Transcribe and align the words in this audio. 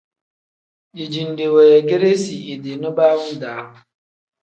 Dijinde 0.95 1.45
weegeresi 1.53 2.35
idi 2.53 2.71
nibaawu-daa. 2.81 3.63